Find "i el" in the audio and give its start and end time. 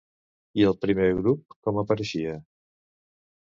0.61-0.73